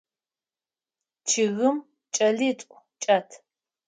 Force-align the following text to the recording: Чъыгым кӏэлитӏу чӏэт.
Чъыгым 1.29 1.77
кӏэлитӏу 2.15 2.77
чӏэт. 3.01 3.29